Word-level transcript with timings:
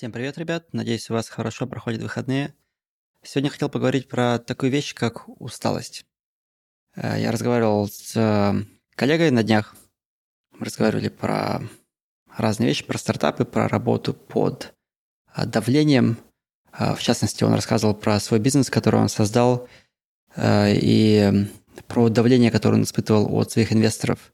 Всем 0.00 0.12
привет, 0.12 0.38
ребят. 0.38 0.72
Надеюсь, 0.72 1.10
у 1.10 1.12
вас 1.12 1.28
хорошо 1.28 1.66
проходят 1.66 2.00
выходные. 2.00 2.54
Сегодня 3.22 3.50
хотел 3.50 3.68
поговорить 3.68 4.08
про 4.08 4.38
такую 4.38 4.72
вещь, 4.72 4.94
как 4.94 5.28
усталость. 5.38 6.06
Э, 6.96 7.20
я 7.20 7.30
разговаривал 7.30 7.86
с 7.86 8.16
э, 8.16 8.64
коллегой 8.94 9.30
на 9.30 9.42
днях. 9.42 9.76
Мы 10.52 10.64
разговаривали 10.64 11.10
про 11.10 11.60
разные 12.34 12.68
вещи, 12.68 12.82
про 12.82 12.96
стартапы, 12.96 13.44
про 13.44 13.68
работу 13.68 14.14
под 14.14 14.72
э, 15.36 15.44
давлением. 15.44 16.16
В 16.72 17.00
частности, 17.00 17.44
он 17.44 17.52
рассказывал 17.52 17.94
про 17.94 18.18
свой 18.20 18.40
бизнес, 18.40 18.70
который 18.70 19.00
он 19.00 19.10
создал, 19.10 19.68
и 20.42 21.46
про 21.88 22.08
давление, 22.08 22.50
которое 22.50 22.76
он 22.76 22.84
испытывал 22.84 23.34
от 23.34 23.52
своих 23.52 23.70
инвесторов, 23.70 24.29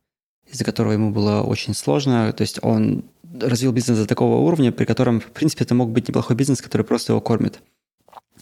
из-за 0.51 0.65
которого 0.65 0.93
ему 0.93 1.11
было 1.11 1.43
очень 1.43 1.75
сложно. 1.75 2.33
То 2.33 2.43
есть 2.43 2.59
он 2.63 3.05
развил 3.41 3.73
бизнес 3.73 3.99
до 3.99 4.07
такого 4.07 4.37
уровня, 4.47 4.73
при 4.73 4.85
котором, 4.85 5.21
в 5.21 5.27
принципе, 5.27 5.65
это 5.65 5.75
мог 5.75 5.91
быть 5.91 6.09
неплохой 6.09 6.37
бизнес, 6.37 6.63
который 6.63 6.83
просто 6.83 7.13
его 7.13 7.21
кормит. 7.21 7.61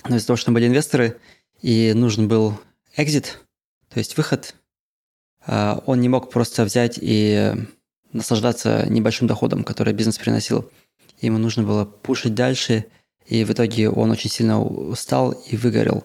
Но 0.09 0.17
из-за 0.17 0.27
того, 0.29 0.37
что 0.37 0.53
были 0.53 0.67
инвесторы, 0.67 1.19
и 1.63 1.93
нужен 1.95 2.29
был 2.29 2.59
экзит, 2.97 3.41
то 3.89 3.99
есть 3.99 4.17
выход, 4.17 4.55
а, 5.47 5.83
он 5.87 6.01
не 6.01 6.09
мог 6.09 6.31
просто 6.31 6.65
взять 6.65 6.99
и 7.01 7.55
наслаждаться 8.13 8.87
небольшим 8.89 9.27
доходом, 9.27 9.65
который 9.65 9.93
бизнес 9.93 10.19
приносил. 10.19 10.71
Ему 11.21 11.39
нужно 11.39 11.63
было 11.63 11.85
пушить 11.85 12.35
дальше, 12.35 12.87
и 13.27 13.45
в 13.45 13.53
итоге 13.53 13.89
он 13.89 14.11
очень 14.11 14.31
сильно 14.31 14.61
устал 14.63 15.33
и 15.33 15.57
выгорел. 15.57 16.05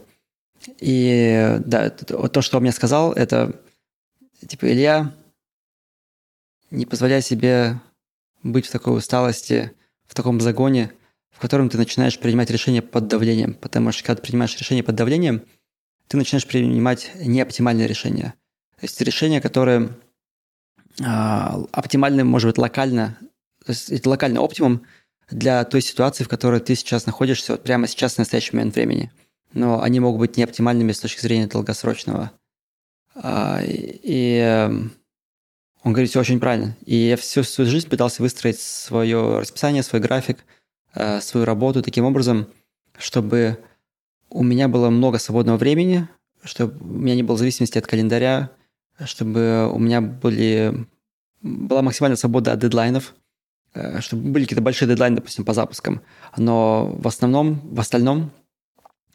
И 0.79 1.57
да, 1.65 1.89
то, 1.89 2.41
что 2.41 2.57
он 2.57 2.63
мне 2.63 2.71
сказал, 2.71 3.13
это 3.13 3.59
типа, 4.47 4.71
Илья, 4.71 5.13
не 6.71 6.85
позволяй 6.85 7.21
себе 7.21 7.79
быть 8.43 8.67
в 8.67 8.71
такой 8.71 8.97
усталости, 8.97 9.73
в 10.07 10.15
таком 10.15 10.39
загоне, 10.41 10.91
в 11.31 11.39
котором 11.39 11.69
ты 11.69 11.77
начинаешь 11.77 12.19
принимать 12.19 12.49
решения 12.49 12.81
под 12.81 13.07
давлением. 13.07 13.53
Потому 13.53 13.91
что 13.91 14.03
когда 14.03 14.21
ты 14.21 14.27
принимаешь 14.27 14.57
решения 14.57 14.83
под 14.83 14.95
давлением, 14.95 15.43
ты 16.07 16.17
начинаешь 16.17 16.47
принимать 16.47 17.11
неоптимальные 17.15 17.87
решения. 17.87 18.33
То 18.79 18.85
есть 18.85 18.99
решения, 19.01 19.41
которые 19.41 19.89
э, 20.99 21.03
оптимальны, 21.03 22.23
может 22.23 22.49
быть, 22.49 22.57
локально, 22.57 23.17
то 23.65 23.71
есть 23.71 23.89
это 23.89 24.09
локальный 24.09 24.39
оптимум 24.39 24.85
для 25.29 25.63
той 25.65 25.81
ситуации, 25.81 26.23
в 26.23 26.29
которой 26.29 26.59
ты 26.59 26.75
сейчас 26.75 27.05
находишься, 27.05 27.53
вот 27.53 27.63
прямо 27.63 27.87
сейчас, 27.87 28.15
в 28.15 28.17
настоящий 28.19 28.55
момент 28.55 28.75
времени. 28.75 29.11
Но 29.53 29.81
они 29.81 29.99
могут 29.99 30.19
быть 30.19 30.37
неоптимальными 30.37 30.91
с 30.91 30.99
точки 30.99 31.21
зрения 31.21 31.47
долгосрочного. 31.47 32.31
И, 33.23 33.99
и 34.03 34.37
эм, 34.37 34.93
он 35.83 35.93
говорит 35.93 36.09
все 36.09 36.19
очень 36.19 36.39
правильно. 36.39 36.75
И 36.85 36.95
я 36.95 37.17
всю 37.17 37.43
свою 37.43 37.69
жизнь 37.69 37.87
пытался 37.87 38.21
выстроить 38.21 38.59
свое 38.59 39.39
расписание, 39.39 39.83
свой 39.83 40.01
график, 40.01 40.45
э, 40.93 41.21
свою 41.21 41.45
работу 41.45 41.81
таким 41.81 42.05
образом, 42.05 42.47
чтобы 42.97 43.57
у 44.29 44.43
меня 44.43 44.67
было 44.67 44.89
много 44.89 45.19
свободного 45.19 45.57
времени, 45.57 46.07
чтобы 46.43 46.77
у 46.81 46.99
меня 46.99 47.15
не 47.15 47.23
было 47.23 47.37
зависимости 47.37 47.77
от 47.77 47.87
календаря, 47.87 48.51
чтобы 49.05 49.69
у 49.71 49.79
меня 49.79 50.01
были, 50.01 50.85
была 51.41 51.81
максимальная 51.81 52.17
свобода 52.17 52.51
от 52.51 52.59
дедлайнов, 52.59 53.15
э, 53.73 54.01
чтобы 54.01 54.31
были 54.31 54.43
какие-то 54.43 54.61
большие 54.61 54.87
дедлайны, 54.87 55.15
допустим, 55.15 55.45
по 55.45 55.53
запускам. 55.53 56.01
Но 56.35 56.87
в 56.97 57.07
основном, 57.07 57.61
в 57.73 57.79
остальном, 57.79 58.31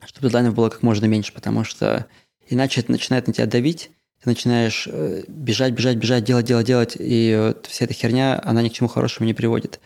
чтобы 0.06 0.28
дедлайнов 0.28 0.54
было 0.54 0.70
как 0.70 0.82
можно 0.82 1.04
меньше, 1.04 1.32
потому 1.34 1.64
что 1.64 2.06
иначе 2.48 2.80
это 2.80 2.90
начинает 2.90 3.26
на 3.26 3.34
тебя 3.34 3.46
давить, 3.46 3.90
ты 4.24 4.30
начинаешь 4.30 4.88
э, 4.90 5.22
бежать, 5.28 5.74
бежать, 5.74 5.98
бежать, 5.98 6.24
делать, 6.24 6.46
делать, 6.46 6.66
делать, 6.66 6.96
и 6.98 7.54
вся 7.68 7.84
эта 7.84 7.92
херня, 7.92 8.40
она 8.42 8.62
ни 8.62 8.70
к 8.70 8.72
чему 8.72 8.88
хорошему 8.88 9.26
не 9.26 9.34
приводит. 9.34 9.80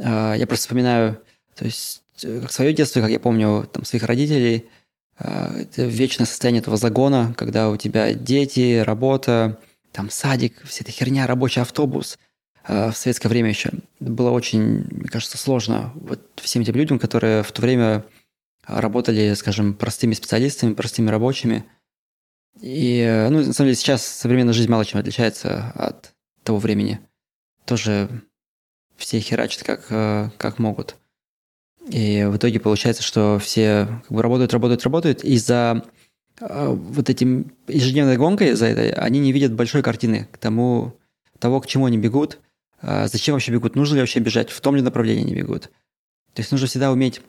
А, 0.00 0.34
я 0.34 0.46
просто 0.46 0.62
вспоминаю, 0.62 1.20
то 1.56 1.64
есть, 1.64 2.02
э, 2.22 2.40
как 2.40 2.52
свое 2.52 2.72
детство, 2.72 3.00
как 3.00 3.10
я 3.10 3.18
помню 3.18 3.68
там, 3.72 3.84
своих 3.84 4.04
родителей, 4.04 4.68
а, 5.18 5.52
это 5.58 5.82
вечное 5.82 6.26
состояние 6.26 6.60
этого 6.60 6.76
загона, 6.76 7.34
когда 7.36 7.70
у 7.70 7.76
тебя 7.76 8.14
дети, 8.14 8.78
работа, 8.78 9.58
там 9.90 10.10
садик, 10.10 10.62
вся 10.64 10.82
эта 10.82 10.92
херня, 10.92 11.26
рабочий 11.26 11.60
автобус. 11.60 12.18
А, 12.64 12.92
в 12.92 12.96
советское 12.96 13.28
время 13.28 13.48
еще 13.48 13.70
было 13.98 14.30
очень, 14.30 14.86
мне 14.90 15.08
кажется, 15.08 15.38
сложно 15.38 15.90
вот 15.96 16.20
всем 16.36 16.62
этим 16.62 16.76
людям, 16.76 17.00
которые 17.00 17.42
в 17.42 17.50
то 17.50 17.62
время 17.62 18.04
работали, 18.64 19.34
скажем, 19.34 19.74
простыми 19.74 20.14
специалистами, 20.14 20.74
простыми 20.74 21.10
рабочими– 21.10 21.64
и, 22.60 23.26
ну, 23.30 23.38
на 23.38 23.52
самом 23.52 23.68
деле, 23.68 23.74
сейчас 23.74 24.06
современная 24.06 24.52
жизнь 24.52 24.70
мало 24.70 24.84
чем 24.84 25.00
отличается 25.00 25.72
от 25.74 26.12
того 26.44 26.58
времени. 26.58 27.00
Тоже 27.64 28.08
все 28.96 29.20
херачат 29.20 29.62
как, 29.62 29.86
э, 29.90 30.30
как 30.36 30.58
могут. 30.58 30.96
И 31.88 32.24
в 32.30 32.36
итоге 32.36 32.60
получается, 32.60 33.02
что 33.02 33.38
все 33.40 33.86
как 34.02 34.12
бы 34.12 34.22
работают, 34.22 34.52
работают, 34.52 34.84
работают, 34.84 35.24
и 35.24 35.36
за 35.38 35.84
э, 36.40 36.68
вот 36.68 37.10
этим 37.10 37.52
ежедневной 37.66 38.16
гонкой, 38.16 38.52
за 38.52 38.66
это, 38.66 39.00
они 39.00 39.18
не 39.18 39.32
видят 39.32 39.52
большой 39.52 39.82
картины 39.82 40.28
к 40.30 40.38
тому, 40.38 40.96
того, 41.38 41.60
к 41.60 41.66
чему 41.66 41.86
они 41.86 41.98
бегут, 41.98 42.38
э, 42.82 43.08
зачем 43.08 43.34
вообще 43.34 43.50
бегут, 43.52 43.74
нужно 43.74 43.96
ли 43.96 44.00
вообще 44.00 44.20
бежать, 44.20 44.50
в 44.50 44.60
том 44.60 44.76
ли 44.76 44.82
направлении 44.82 45.24
они 45.24 45.34
бегут. 45.34 45.70
То 46.34 46.40
есть 46.40 46.52
нужно 46.52 46.68
всегда 46.68 46.92
уметь 46.92 47.20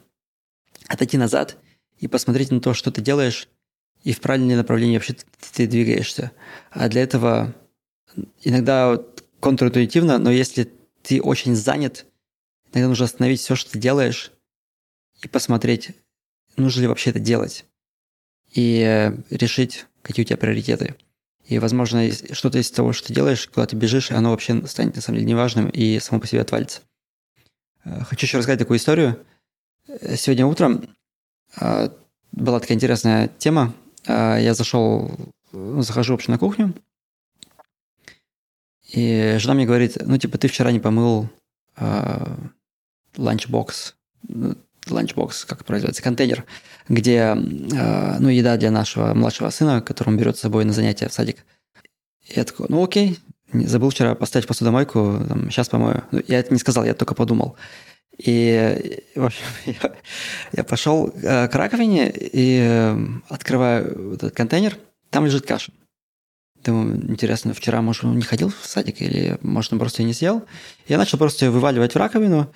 отойти 0.88 1.18
назад 1.18 1.58
и 1.98 2.08
посмотреть 2.08 2.52
на 2.52 2.62
то, 2.62 2.74
что 2.74 2.92
ты 2.92 3.02
делаешь, 3.02 3.48
и 4.04 4.12
в 4.12 4.20
правильное 4.20 4.58
направление 4.58 5.00
вообще 5.00 5.16
ты 5.54 5.68
двигаешься. 5.68 6.32
А 6.72 6.90
для 6.90 7.02
этого 7.04 7.56
иногда 8.44 9.00
контринтуитивно, 9.40 10.18
но 10.18 10.32
если 10.32 10.72
ты 11.02 11.22
очень 11.22 11.56
занят, 11.56 12.06
иногда 12.72 12.90
нужно 12.90 13.06
остановить 13.06 13.40
все, 13.40 13.56
что 13.56 13.72
ты 13.72 13.80
делаешь, 13.80 14.32
и 15.22 15.28
посмотреть, 15.28 15.92
нужно 16.58 16.82
ли 16.82 16.88
вообще 16.88 17.12
это 17.12 17.20
делать, 17.20 17.66
и 18.52 18.82
э, 18.82 19.18
решить, 19.30 19.86
какие 20.02 20.26
у 20.26 20.28
тебя 20.28 20.38
приоритеты. 20.38 20.96
И, 21.46 21.60
возможно, 21.60 22.10
что-то 22.32 22.58
из 22.60 22.72
того, 22.72 22.94
что 22.94 23.08
ты 23.08 23.14
делаешь, 23.14 23.48
куда 23.48 23.66
ты 23.66 23.76
бежишь, 23.76 24.12
оно 24.12 24.32
вообще 24.32 24.66
станет, 24.68 24.96
на 24.96 25.02
самом 25.02 25.20
деле, 25.20 25.32
неважным 25.32 25.70
и 25.70 26.00
само 26.00 26.20
по 26.20 26.28
себе 26.28 26.42
отвалится. 26.42 26.82
Э, 27.86 28.02
хочу 28.04 28.26
еще 28.26 28.38
рассказать 28.38 28.60
такую 28.60 28.78
историю. 28.78 29.26
Э, 29.88 30.16
сегодня 30.18 30.46
утром 30.46 30.84
была 32.32 32.60
такая 32.60 32.76
интересная 32.76 33.28
тема. 33.28 33.76
А, 34.08 34.38
я 34.38 34.54
зашел, 34.54 35.12
захожу, 35.52 36.14
в 36.14 36.16
общем, 36.16 36.34
на 36.34 36.40
кухню, 36.40 36.74
и 38.94 39.38
жена 39.40 39.56
мне 39.56 39.66
говорит, 39.66 39.98
ну, 40.06 40.18
типа, 40.18 40.38
ты 40.38 40.48
вчера 40.48 40.72
не 40.72 40.80
помыл 40.80 41.28
э, 41.78 42.36
ланчбокс, 43.18 43.96
ланчбокс, 44.88 45.46
как 45.46 45.60
это 45.60 45.66
производится, 45.66 46.04
контейнер, 46.04 46.46
где, 46.88 47.36
э, 47.36 48.18
ну, 48.20 48.30
еда 48.30 48.56
для 48.58 48.70
нашего 48.70 49.16
младшего 49.16 49.50
сына, 49.50 49.82
который 49.82 50.10
он 50.10 50.18
берет 50.18 50.38
с 50.38 50.42
собой 50.42 50.64
на 50.66 50.74
занятия 50.74 51.10
в 51.10 51.14
садик. 51.14 51.44
И 52.28 52.34
я 52.36 52.44
такой, 52.44 52.68
ну, 52.70 52.84
окей, 52.84 53.20
забыл 53.52 53.90
вчера 53.90 54.14
поставить 54.14 54.48
посудомойку, 54.48 55.22
там, 55.28 55.50
сейчас 55.50 55.70
помою. 55.70 56.04
Ну, 56.12 56.22
я 56.28 56.40
это 56.40 56.54
не 56.54 56.60
сказал, 56.60 56.86
я 56.86 56.94
только 56.94 57.16
подумал. 57.16 57.56
И, 58.18 59.04
в 59.16 59.26
общем, 59.26 59.46
я, 59.66 59.96
я 60.52 60.64
пошел 60.64 61.08
э, 61.08 61.48
к 61.48 61.56
раковине 61.56 62.12
и 62.12 62.60
э, 62.62 62.98
открываю 63.30 64.14
этот 64.14 64.36
контейнер, 64.36 64.78
там 65.10 65.26
лежит 65.26 65.46
каша. 65.46 65.72
Думаю, 66.64 67.12
интересно, 67.12 67.54
вчера, 67.54 67.82
может, 67.82 68.06
он 68.06 68.16
не 68.16 68.22
ходил 68.22 68.50
в 68.50 68.66
садик 68.66 69.02
или, 69.02 69.38
может, 69.42 69.74
он 69.74 69.80
просто 69.80 70.02
ее 70.02 70.08
не 70.08 70.14
съел. 70.14 70.46
Я 70.88 70.98
начал 70.98 71.18
просто 71.18 71.46
ее 71.46 71.52
вываливать 71.52 71.94
в 71.94 71.98
раковину, 71.98 72.54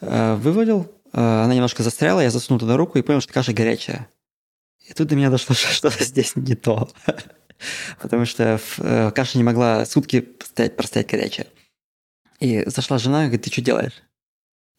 э, 0.00 0.34
вывалил, 0.36 0.90
она 1.12 1.52
немножко 1.52 1.82
застряла, 1.82 2.20
я 2.20 2.30
засунул 2.30 2.60
туда 2.60 2.76
руку 2.76 2.96
и 2.96 3.02
понял, 3.02 3.20
что 3.20 3.32
каша 3.32 3.52
горячая. 3.52 4.08
И 4.86 4.92
тут 4.92 5.08
до 5.08 5.16
меня 5.16 5.28
дошло, 5.28 5.54
что 5.56 5.68
что-то 5.72 6.04
здесь 6.04 6.36
не 6.36 6.54
то. 6.54 6.88
Потому 8.00 8.24
что 8.24 8.60
каша 9.14 9.36
не 9.36 9.44
могла 9.44 9.84
сутки 9.84 10.28
стоять, 10.44 10.76
простоять 10.76 11.08
горячая. 11.08 11.48
И 12.38 12.62
зашла 12.66 12.96
жена 12.98 13.24
и 13.24 13.26
говорит, 13.26 13.42
ты 13.42 13.50
что 13.50 13.60
делаешь? 13.60 14.02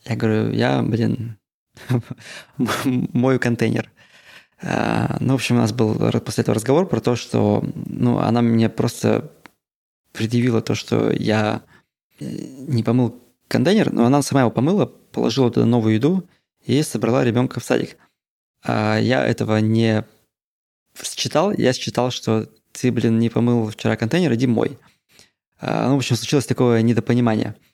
Я 0.06 0.16
говорю, 0.16 0.52
я, 0.52 0.82
блин, 0.82 1.38
мою 2.86 3.40
контейнер. 3.40 3.92
А, 4.62 5.18
ну, 5.20 5.34
в 5.34 5.36
общем, 5.36 5.56
у 5.56 5.60
нас 5.60 5.74
был 5.74 5.96
после 6.22 6.42
этого 6.42 6.56
разговор 6.56 6.88
про 6.88 7.00
то, 7.00 7.16
что 7.16 7.64
ну, 7.86 8.20
она 8.20 8.42
мне 8.42 8.70
просто 8.70 9.32
предъявила 10.12 10.62
то, 10.62 10.76
что 10.76 11.12
я 11.12 11.64
э, 12.20 12.26
не 12.26 12.84
помыл 12.84 13.20
контейнер, 13.48 13.92
но 13.92 14.06
она 14.06 14.22
сама 14.22 14.42
его 14.42 14.52
помыла, 14.52 14.86
положила 14.86 15.52
туда 15.52 15.66
новую 15.66 15.96
еду 15.96 16.28
и 16.66 16.82
собрала 16.84 17.24
ребенка 17.24 17.60
в 17.60 17.64
садик. 17.64 17.98
А 18.64 18.98
я 18.98 19.26
этого 19.26 19.58
не 19.58 20.06
считал, 21.02 21.52
я 21.52 21.74
считал, 21.74 22.12
что 22.12 22.48
ты, 22.72 22.92
блин, 22.92 23.20
не 23.20 23.30
помыл 23.30 23.70
вчера 23.70 23.96
контейнер, 23.96 24.34
иди 24.34 24.48
мой. 24.48 24.78
А, 25.60 25.88
ну, 25.88 25.96
в 25.96 25.98
общем, 25.98 26.16
случилось 26.16 26.46
такое 26.46 26.82
недопонимание– 26.82 27.56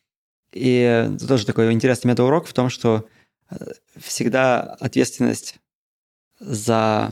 и 0.58 1.18
тоже 1.28 1.46
такой 1.46 1.72
интересный 1.72 2.10
метаурок 2.10 2.48
в 2.48 2.54
том, 2.54 2.70
что 2.70 3.08
э, 3.50 3.56
всегда 3.98 4.60
ответственность 4.62 5.56
за 6.40 7.12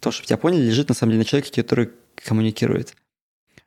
то, 0.00 0.10
чтобы 0.10 0.26
тебя 0.26 0.36
поняли, 0.36 0.62
лежит 0.62 0.88
на 0.88 0.94
самом 0.94 1.12
деле 1.12 1.20
на 1.20 1.24
человеке, 1.24 1.62
который 1.62 1.90
коммуникирует. 2.14 2.94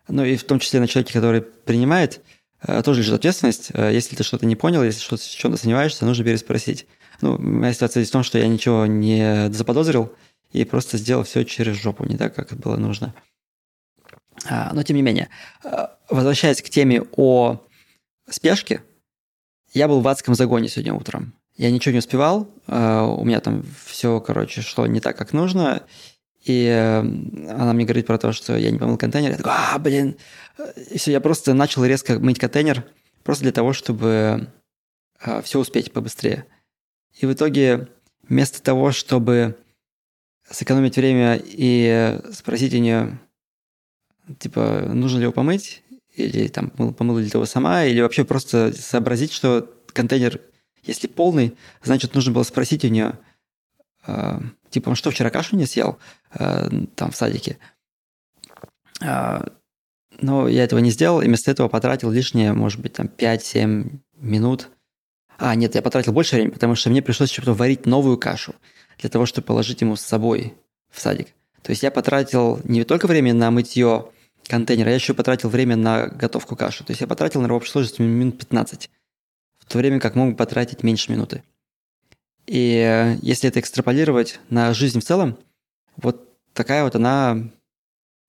Ну 0.08 0.24
и 0.26 0.36
в 0.36 0.44
том 0.44 0.60
числе 0.60 0.80
на 0.80 0.88
человеке, 0.88 1.14
который 1.14 1.42
принимает 1.42 2.22
э, 2.62 2.82
тоже 2.84 3.02
лежит 3.02 3.14
ответственность. 3.16 3.72
Э, 3.74 3.94
если 3.94 4.16
ты 4.16 4.24
что-то 4.24 4.46
не 4.46 4.56
понял, 4.56 4.84
если 4.84 5.02
что-то 5.02 5.24
чем-то 5.24 5.58
сомневаешься, 5.58 6.06
нужно 6.06 6.26
переспросить. 6.26 6.88
Ну, 7.22 7.38
моя 7.38 7.74
ситуация 7.74 8.02
здесь 8.02 8.10
в 8.10 8.14
том, 8.14 8.24
что 8.24 8.38
я 8.38 8.48
ничего 8.48 8.86
не 8.86 9.52
заподозрил 9.52 10.14
и 10.52 10.66
просто 10.66 10.98
сделал 10.98 11.24
все 11.24 11.44
через 11.44 11.76
жопу, 11.76 12.06
не 12.06 12.18
так, 12.18 12.36
как 12.36 12.54
было 12.54 12.78
нужно. 12.78 13.14
А, 14.46 14.74
но 14.74 14.84
тем 14.84 14.98
не 14.98 15.02
менее, 15.02 15.30
возвращаясь 16.10 16.62
к 16.62 16.70
теме 16.70 17.04
о 17.16 17.62
спешке, 18.30 18.82
я 19.74 19.88
был 19.88 20.02
в 20.02 20.08
адском 20.08 20.36
загоне 20.36 20.70
сегодня 20.70 20.94
утром. 20.94 21.34
Я 21.56 21.70
ничего 21.70 21.92
не 21.94 22.00
успевал, 22.00 22.50
у 22.68 23.24
меня 23.26 23.40
там 23.40 23.64
все, 23.86 24.20
короче, 24.20 24.62
шло 24.62 24.88
не 24.88 25.00
так, 25.00 25.18
как 25.18 25.34
нужно, 25.34 25.84
и 26.44 26.68
она 26.68 27.74
мне 27.74 27.86
говорит 27.86 28.08
про 28.08 28.18
то, 28.18 28.34
что 28.34 28.58
я 28.58 28.72
не 28.72 28.80
помыл 28.80 28.98
контейнер. 28.98 29.32
Я 29.32 29.38
такой, 29.38 29.54
а, 29.56 29.78
блин. 29.80 30.18
И 30.90 30.98
все, 30.98 31.12
я 31.12 31.22
просто 31.22 31.54
начал 31.54 31.86
резко 31.86 32.20
мыть 32.20 32.40
контейнер, 32.40 32.84
просто 33.24 33.44
для 33.44 33.52
того, 33.52 33.72
чтобы 33.72 34.50
все 35.44 35.60
успеть 35.60 35.94
побыстрее. 35.94 36.46
И 37.20 37.26
в 37.26 37.34
итоге, 37.34 37.88
вместо 38.28 38.62
того, 38.62 38.92
чтобы 38.92 39.58
сэкономить 40.50 40.98
время 40.98 41.40
и 41.42 42.20
спросить 42.34 42.74
у 42.74 42.80
нее, 42.80 43.20
типа, 44.40 44.90
нужно 44.92 45.18
ли 45.20 45.24
его 45.24 45.32
помыть, 45.32 45.84
или 46.16 46.48
там 46.48 46.70
помыла 46.70 47.20
ли 47.20 47.30
ты 47.30 47.38
его 47.38 47.46
сама, 47.46 47.86
или 47.86 48.02
вообще 48.02 48.24
просто 48.24 48.74
сообразить, 48.74 49.32
что 49.32 49.70
контейнер, 49.88 50.40
если 50.84 51.08
полный, 51.08 51.56
значит, 51.84 52.14
нужно 52.14 52.34
было 52.34 52.44
спросить 52.44 52.86
у 52.86 52.90
нее, 52.90 53.18
э, 54.06 54.40
типа, 54.70 54.90
он 54.90 54.96
что, 54.96 55.12
вчера 55.12 55.30
кашу 55.30 55.56
не 55.56 55.66
съел 55.66 55.98
э, 56.34 56.70
там 56.96 57.12
в 57.12 57.16
садике? 57.16 57.58
Э, 59.02 59.46
но 60.22 60.48
я 60.48 60.64
этого 60.64 60.80
не 60.80 60.92
сделал, 60.92 61.22
и 61.22 61.26
вместо 61.26 61.52
этого 61.52 61.68
потратил 61.68 62.12
лишние, 62.12 62.54
может 62.54 62.80
быть, 62.80 62.94
там 62.94 63.08
5-7 63.08 64.00
минут– 64.20 64.70
а, 65.38 65.56
нет, 65.56 65.76
я 65.76 65.82
потратил 65.82 66.14
больше 66.14 66.36
времени, 66.36 66.54
потому 66.54 66.76
что 66.76 66.90
мне 66.90 67.02
пришлось 67.02 67.30
еще 67.30 67.42
потом 67.42 67.56
варить 67.56 67.86
новую 67.86 68.18
кашу 68.18 68.56
для 69.00 69.10
того, 69.10 69.26
чтобы 69.26 69.46
положить 69.46 69.82
ему 69.82 69.96
с 69.96 70.02
собой 70.02 70.54
в 70.90 71.02
садик. 71.02 71.28
То 71.62 71.72
есть 71.72 71.84
я 71.84 71.92
потратил 71.92 72.60
не 72.64 72.84
только 72.84 73.08
время 73.08 73.34
на 73.34 73.50
мытье 73.52 74.10
контейнера, 74.48 74.90
я 74.90 74.96
еще 74.96 75.14
потратил 75.14 75.50
время 75.50 75.76
на 75.76 76.08
готовку 76.08 76.56
каши. 76.56 76.84
То 76.84 76.92
есть 76.92 77.02
я 77.02 77.08
потратил 77.08 77.42
на 77.42 77.54
общей 77.54 77.72
сложности 77.72 78.02
минут 78.02 78.38
15, 78.38 78.90
в 79.60 79.66
то 79.66 79.78
время 79.78 80.00
как 80.00 80.16
мог 80.16 80.38
потратить 80.38 80.84
меньше 80.84 81.12
минуты. 81.12 81.44
И 82.46 82.78
э, 82.78 83.18
если 83.22 83.50
это 83.50 83.60
экстраполировать 83.60 84.40
на 84.50 84.74
жизнь 84.74 85.00
в 85.00 85.04
целом, 85.04 85.38
вот 85.96 86.30
такая 86.54 86.84
вот 86.84 86.96
она, 86.96 87.50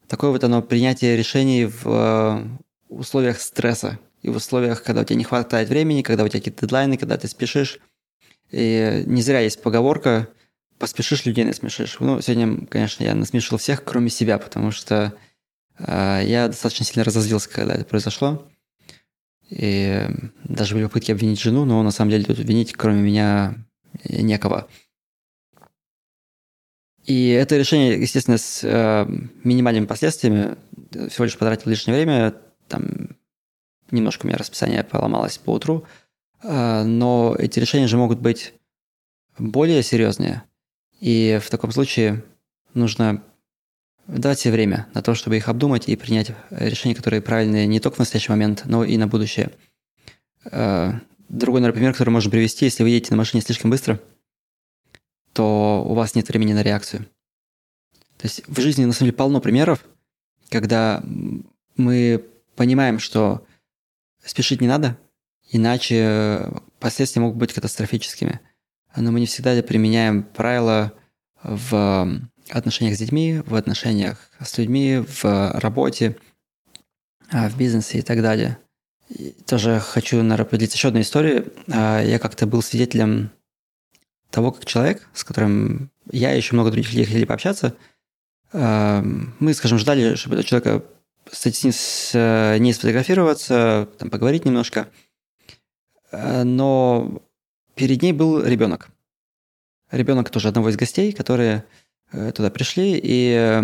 такое 0.07 0.31
вот 0.31 0.45
оно 0.45 0.63
принятие 0.63 1.17
решений 1.17 1.67
в 1.67 1.87
э, 1.87 2.45
условиях 2.89 3.41
стресса, 3.41 3.99
и 4.25 4.31
в 4.31 4.37
условиях, 4.37 4.83
когда 4.83 5.03
у 5.03 5.05
тебя 5.05 5.17
не 5.17 5.25
хватает 5.25 5.69
времени, 5.69 6.01
когда 6.01 6.25
у 6.25 6.29
тебя 6.29 6.41
какие-то 6.41 6.63
дедлайны, 6.63 6.97
когда 6.97 7.19
ты 7.19 7.29
спешишь. 7.29 7.79
И 8.51 9.03
не 9.05 9.21
зря 9.21 9.41
есть 9.41 9.61
поговорка 9.61 10.29
«поспешишь, 10.79 11.27
людей 11.27 11.45
насмешишь». 11.45 11.99
Ну, 12.01 12.23
сегодня, 12.23 12.67
конечно, 12.67 13.05
я 13.05 13.15
насмешил 13.15 13.59
всех, 13.59 13.85
кроме 13.85 14.09
себя, 14.09 14.39
потому 14.39 14.71
что 14.71 15.13
я 15.79 16.49
достаточно 16.49 16.85
сильно 16.85 17.05
разозлился, 17.05 17.51
когда 17.51 17.75
это 17.75 17.85
произошло. 17.85 18.47
И 19.51 20.07
даже 20.45 20.75
были 20.75 20.85
попытки 20.85 21.13
обвинить 21.13 21.41
жену, 21.41 21.65
но 21.65 21.83
на 21.83 21.91
самом 21.91 22.11
деле 22.11 22.25
тут 22.25 22.41
обвинить, 22.41 22.73
кроме 22.73 23.03
меня, 23.03 23.57
некого. 24.09 24.69
И 27.05 27.29
это 27.29 27.57
решение, 27.57 28.01
естественно, 28.01 28.39
с 28.39 28.61
э, 28.65 29.07
минимальными 29.45 29.85
последствиями. 29.85 30.57
Всего 31.11 31.25
лишь 31.25 31.37
потратил 31.37 31.71
лишнее 31.71 31.97
время, 31.97 32.35
там 32.69 33.17
немножко 33.91 34.25
у 34.25 34.29
меня 34.29 34.39
расписание 34.39 34.83
поломалось 34.83 35.37
по 35.37 35.51
утру, 35.51 35.85
а, 36.43 36.83
но 36.85 37.37
эти 37.39 37.59
решения 37.59 37.89
же 37.89 37.99
могут 37.99 38.21
быть 38.21 38.55
более 39.39 39.83
серьезные. 39.83 40.45
И 41.01 41.39
в 41.43 41.51
таком 41.51 41.73
случае 41.73 42.25
нужно 42.73 43.23
себе 44.39 44.53
время 44.53 44.87
на 44.95 45.03
то, 45.03 45.15
чтобы 45.15 45.37
их 45.37 45.49
обдумать 45.49 45.89
и 45.89 45.97
принять 45.97 46.33
решения, 46.51 46.95
которые 46.95 47.23
правильные 47.23 47.67
не 47.67 47.81
только 47.81 47.97
в 47.97 47.99
настоящий 48.01 48.31
момент, 48.31 48.63
но 48.67 48.85
и 48.85 48.97
на 48.97 49.07
будущее. 49.07 49.51
А, 50.51 51.01
другой, 51.29 51.61
например, 51.61 51.93
который 51.93 52.11
можно 52.11 52.31
привести, 52.31 52.67
если 52.67 52.83
вы 52.83 52.91
едете 52.91 53.13
на 53.13 53.17
машине 53.17 53.43
слишком 53.43 53.71
быстро, 53.71 54.01
то 55.33 55.85
у 55.87 55.95
вас 55.95 56.15
нет 56.15 56.29
времени 56.29 56.53
на 56.53 56.63
реакцию. 56.63 57.07
То 58.19 58.27
есть 58.27 58.47
в 58.47 58.61
жизни 58.61 58.85
на 58.85 58.93
самом 58.93 59.07
деле 59.07 59.17
полно 59.17 59.41
примеров, 59.41 59.85
когда 60.49 61.03
мы 61.77 62.25
понимаем, 62.57 62.99
что 62.99 63.47
Спешить 64.25 64.63
не 64.63 64.69
надо, 64.69 64.97
иначе 65.51 66.49
последствия 66.81 67.21
могут 67.21 67.37
быть 67.37 67.53
катастрофическими. 67.53 68.41
Но 68.97 69.13
мы 69.13 69.21
не 69.21 69.27
всегда 69.27 69.61
применяем 69.63 70.23
правила 70.23 70.95
в 71.43 72.21
отношениях 72.51 72.97
с 72.97 72.99
детьми, 72.99 73.43
в 73.45 73.55
отношениях 73.55 74.31
с 74.41 74.59
людьми, 74.59 75.05
в 75.23 75.53
работе, 75.59 76.17
а, 77.31 77.49
в 77.49 77.57
бизнесе 77.57 77.99
и 77.99 78.03
так 78.03 78.23
далее. 78.23 78.59
И 79.09 79.35
тоже 79.47 79.81
хочу, 79.81 80.17
наверное, 80.23 80.45
поделиться 80.45 80.77
еще 80.77 80.89
одной 80.89 81.03
историей. 81.03 81.45
А, 81.73 82.03
я 82.03 82.19
как-то 82.19 82.47
был 82.47 82.63
свидетелем 82.63 83.31
того, 84.31 84.53
как 84.53 84.67
человек, 84.67 85.09
с 85.15 85.25
которым 85.25 85.91
я 86.11 86.35
и 86.35 86.37
еще 86.37 86.55
много 86.55 86.71
других 86.71 86.91
людей 86.91 87.05
хотели 87.07 87.25
пообщаться, 87.25 87.77
а, 88.53 89.03
мы, 89.03 89.55
скажем, 89.55 89.79
ждали, 89.79 90.15
чтобы 90.15 90.37
этого 90.37 90.47
человека 90.47 90.85
с, 91.31 92.11
э, 92.15 92.59
не 92.59 92.73
сфотографироваться, 92.73 93.89
там, 93.99 94.11
поговорить 94.11 94.45
немножко. 94.45 94.89
Э, 96.11 96.43
но 96.45 97.23
перед 97.75 98.03
ней 98.03 98.13
был 98.13 98.45
ребенок. 98.45 98.89
Ребенок 99.91 100.31
тоже 100.31 100.49
одного 100.49 100.71
из 100.71 100.77
гостей, 100.77 101.13
которые 101.13 101.57
э, 101.59 101.84
туда 102.35 102.51
пришли, 102.51 103.01
и 103.03 103.63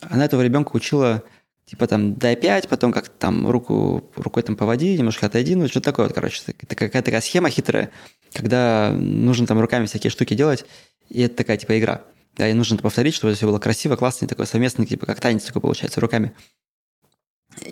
она 0.00 0.24
этого 0.24 0.42
ребенка 0.42 0.74
учила 0.74 1.22
типа 1.66 1.86
там 1.86 2.14
дай 2.14 2.36
пять, 2.36 2.68
потом 2.68 2.92
как 2.92 3.08
там 3.08 3.50
руку 3.50 4.10
рукой 4.14 4.42
там 4.42 4.56
поводи, 4.56 4.96
немножко 4.96 5.26
отойди, 5.26 5.54
ну 5.56 5.66
что 5.68 5.80
такое 5.80 6.06
вот, 6.06 6.14
короче, 6.14 6.40
это 6.46 6.74
какая-то 6.74 7.02
такая 7.02 7.20
схема 7.20 7.50
хитрая, 7.50 7.90
когда 8.32 8.92
нужно 8.92 9.46
там 9.46 9.60
руками 9.60 9.86
всякие 9.86 10.10
штуки 10.10 10.34
делать, 10.34 10.64
и 11.08 11.22
это 11.22 11.36
такая 11.36 11.56
типа 11.56 11.78
игра. 11.78 12.02
Да, 12.36 12.48
и 12.48 12.52
нужно 12.52 12.74
это 12.74 12.82
повторить, 12.82 13.14
чтобы 13.14 13.30
это 13.30 13.38
все 13.38 13.46
было 13.46 13.58
красиво, 13.58 13.96
классно, 13.96 14.26
и 14.26 14.28
такой 14.28 14.46
совместный, 14.46 14.86
типа 14.86 15.06
как 15.06 15.20
танец 15.20 15.44
такой 15.44 15.62
получается, 15.62 16.00
руками. 16.00 16.32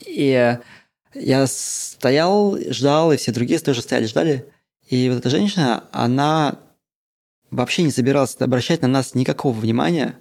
И 0.06 0.59
я 1.15 1.47
стоял, 1.47 2.59
ждал, 2.71 3.12
и 3.12 3.17
все 3.17 3.31
другие 3.31 3.59
тоже 3.59 3.82
стояли, 3.82 4.06
ждали. 4.06 4.49
И 4.88 5.09
вот 5.11 5.19
эта 5.19 5.31
женщина, 5.31 5.85
она 5.93 6.59
вообще 7.55 7.83
не 7.83 7.91
собиралась 7.91 8.37
обращать 8.40 8.83
на 8.83 8.88
нас 8.88 9.14
никакого 9.14 9.59
внимания. 9.59 10.19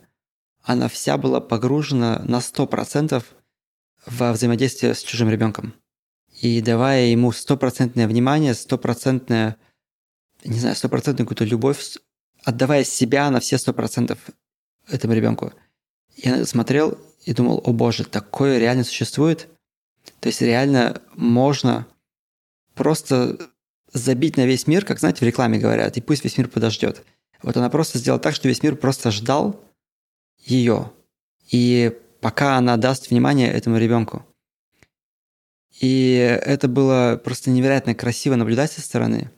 Она 0.61 0.87
вся 0.87 1.17
была 1.17 1.41
погружена 1.41 2.21
на 2.25 2.37
100% 2.37 3.23
во 4.05 4.33
взаимодействие 4.33 4.93
с 4.93 5.01
чужим 5.01 5.29
ребенком. 5.29 5.73
И 6.41 6.61
давая 6.61 7.07
ему 7.07 7.31
стопроцентное 7.31 8.07
внимание, 8.07 8.53
стопроцентное, 8.53 9.57
не 10.43 10.59
знаю, 10.59 10.75
стопроцентную 10.75 11.27
какую-то 11.27 11.45
любовь, 11.45 11.97
отдавая 12.43 12.83
себя 12.83 13.29
на 13.29 13.39
все 13.39 13.57
сто 13.57 13.73
процентов 13.73 14.19
этому 14.87 15.13
ребенку. 15.13 15.53
Я 16.15 16.45
смотрел 16.45 16.97
и 17.25 17.33
думал, 17.33 17.61
о 17.65 17.71
боже, 17.71 18.03
такое 18.03 18.59
реально 18.59 18.83
существует. 18.83 19.47
То 20.19 20.27
есть 20.27 20.41
реально 20.41 21.01
можно 21.15 21.87
просто 22.73 23.37
забить 23.93 24.37
на 24.37 24.45
весь 24.45 24.67
мир, 24.67 24.85
как, 24.85 24.99
знаете, 24.99 25.19
в 25.19 25.27
рекламе 25.27 25.59
говорят, 25.59 25.97
и 25.97 26.01
пусть 26.01 26.23
весь 26.23 26.37
мир 26.37 26.47
подождет. 26.47 27.03
Вот 27.43 27.57
она 27.57 27.69
просто 27.69 27.97
сделала 27.97 28.21
так, 28.21 28.33
что 28.33 28.47
весь 28.47 28.63
мир 28.63 28.75
просто 28.75 29.11
ждал 29.11 29.61
ее. 30.39 30.91
И 31.51 31.95
пока 32.21 32.57
она 32.57 32.77
даст 32.77 33.09
внимание 33.09 33.51
этому 33.51 33.77
ребенку. 33.77 34.25
И 35.79 36.13
это 36.43 36.67
было 36.67 37.19
просто 37.23 37.49
невероятно 37.49 37.93
красиво 37.93 38.35
наблюдать 38.35 38.71
со 38.71 38.81
стороны. 38.81 39.29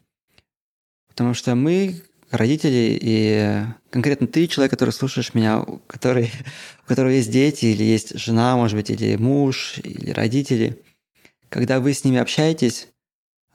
Потому 1.07 1.33
что 1.33 1.55
мы, 1.55 2.03
родители, 2.29 2.97
и 3.01 3.63
конкретно 3.89 4.27
ты, 4.27 4.47
человек, 4.47 4.71
который 4.71 4.91
слушаешь 4.91 5.33
меня, 5.33 5.65
который, 5.87 6.31
у 6.85 6.87
которого 6.87 7.11
есть 7.11 7.31
дети, 7.31 7.65
или 7.65 7.83
есть 7.83 8.19
жена, 8.19 8.55
может 8.55 8.77
быть, 8.77 8.89
или 8.89 9.15
муж, 9.15 9.79
или 9.83 10.11
родители, 10.11 10.83
когда 11.49 11.79
вы 11.79 11.93
с 11.93 12.03
ними 12.03 12.19
общаетесь, 12.19 12.89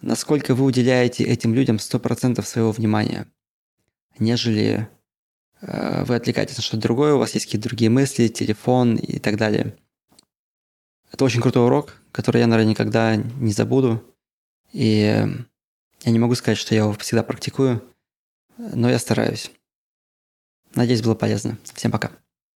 насколько 0.01 0.55
вы 0.55 0.65
уделяете 0.65 1.25
этим 1.25 1.55
людям 1.55 1.77
100% 1.77 2.43
своего 2.45 2.73
внимания, 2.73 3.27
нежели 4.19 4.89
э, 5.61 6.05
вы 6.05 6.15
отвлекаетесь 6.17 6.57
на 6.57 6.63
что-то 6.63 6.83
другое, 6.83 7.15
у 7.15 7.19
вас 7.19 7.35
есть 7.35 7.47
какие-то 7.47 7.69
другие 7.69 7.91
мысли, 7.91 8.29
телефон 8.29 8.97
и 8.97 9.19
так 9.19 9.37
далее. 9.37 9.77
Это 11.13 11.25
очень 11.25 11.41
крутой 11.41 11.67
урок, 11.67 11.97
который 12.13 12.41
я, 12.41 12.47
наверное, 12.47 12.71
никогда 12.71 13.17
не 13.17 13.53
забуду. 13.53 14.05
И 14.73 15.27
я 16.03 16.13
не 16.13 16.19
могу 16.19 16.35
сказать, 16.35 16.59
что 16.59 16.75
я 16.75 16.83
его 16.83 16.93
всегда 16.95 17.23
практикую, 17.23 17.83
но 18.57 18.89
я 18.89 18.99
стараюсь. 18.99 19.51
Надеюсь, 20.75 21.03
было 21.03 21.15
полезно. 21.15 21.59
Всем 21.75 21.91
пока. 21.91 22.13